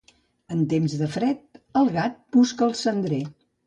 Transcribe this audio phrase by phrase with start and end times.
[0.55, 3.27] En temps de fred el gat busca el cendrer.